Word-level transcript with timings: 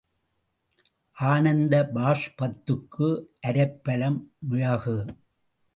ஆனந்த 1.17 1.75
பாஷ்பத்துக்கு 1.95 3.09
அரைப்பலம் 3.47 4.19
மிளகு. 4.49 4.97